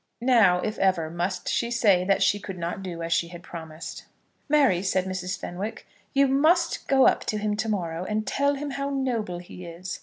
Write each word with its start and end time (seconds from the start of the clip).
Now, 0.23 0.61
if 0.61 0.79
ever, 0.79 1.11
must 1.11 1.47
she 1.47 1.69
say 1.69 2.03
that 2.05 2.23
she 2.23 2.39
could 2.39 2.57
not 2.57 2.81
do 2.81 3.03
as 3.03 3.13
she 3.13 3.27
had 3.27 3.43
promised. 3.43 4.05
"Mary," 4.49 4.81
said 4.81 5.05
Mrs. 5.05 5.37
Fenwick, 5.39 5.85
"you 6.11 6.27
must 6.27 6.87
go 6.87 7.05
up 7.05 7.23
to 7.25 7.37
him 7.37 7.55
to 7.57 7.69
morrow, 7.69 8.03
and 8.05 8.25
tell 8.25 8.55
him 8.55 8.71
how 8.71 8.89
noble 8.89 9.37
he 9.37 9.63
is." 9.67 9.99